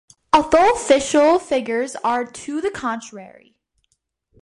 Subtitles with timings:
[0.33, 3.55] Although official figures are to the contrary.